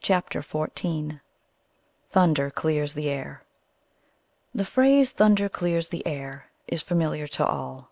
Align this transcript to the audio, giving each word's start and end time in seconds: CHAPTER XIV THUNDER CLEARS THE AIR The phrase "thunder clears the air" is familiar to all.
CHAPTER 0.00 0.40
XIV 0.40 1.18
THUNDER 2.10 2.52
CLEARS 2.52 2.94
THE 2.94 3.08
AIR 3.10 3.42
The 4.54 4.64
phrase 4.64 5.10
"thunder 5.10 5.48
clears 5.48 5.88
the 5.88 6.06
air" 6.06 6.46
is 6.68 6.80
familiar 6.80 7.26
to 7.34 7.44
all. 7.44 7.90